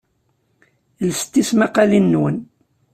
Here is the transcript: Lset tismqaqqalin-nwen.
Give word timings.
Lset 1.07 1.29
tismqaqqalin-nwen. 1.33 2.37